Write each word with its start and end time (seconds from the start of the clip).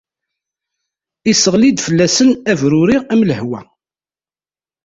Isseɣli-d 1.31 1.79
fell-asen 1.87 2.29
abruri 2.51 2.97
am 3.11 3.21
lehwa. 3.29 3.61